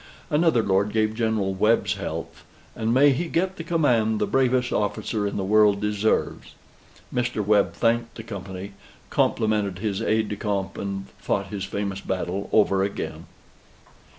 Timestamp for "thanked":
7.73-8.15